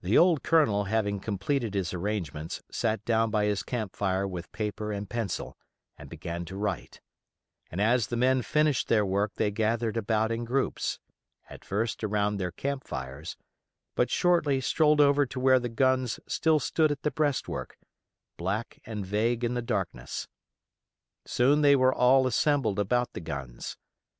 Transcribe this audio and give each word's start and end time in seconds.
The 0.00 0.16
old 0.16 0.44
Colonel 0.44 0.84
having 0.84 1.18
completed 1.18 1.74
his 1.74 1.92
arrangements 1.92 2.62
sat 2.70 3.04
down 3.04 3.32
by 3.32 3.46
his 3.46 3.64
camp 3.64 3.96
fire 3.96 4.28
with 4.28 4.52
paper 4.52 4.92
and 4.92 5.10
pencil, 5.10 5.56
and 5.98 6.08
began 6.08 6.44
to 6.44 6.56
write; 6.56 7.00
and 7.68 7.80
as 7.80 8.06
the 8.06 8.16
men 8.16 8.42
finished 8.42 8.86
their 8.86 9.04
work 9.04 9.34
they 9.34 9.50
gathered 9.50 9.96
about 9.96 10.30
in 10.30 10.44
groups, 10.44 11.00
at 11.50 11.64
first 11.64 12.04
around 12.04 12.36
their 12.36 12.52
camp 12.52 12.86
fires, 12.86 13.36
but 13.96 14.08
shortly 14.08 14.60
strolled 14.60 15.00
over 15.00 15.26
to 15.26 15.40
where 15.40 15.58
the 15.58 15.68
guns 15.68 16.20
still 16.28 16.60
stood 16.60 16.92
at 16.92 17.02
the 17.02 17.10
breastwork, 17.10 17.76
black 18.36 18.78
and 18.86 19.04
vague 19.04 19.42
in 19.42 19.54
the 19.54 19.62
darkness. 19.62 20.28
Soon 21.24 21.60
they 21.60 21.74
were 21.74 21.92
all 21.92 22.28
assembled 22.28 22.78
about 22.78 23.14
the 23.14 23.20
guns. 23.20 23.76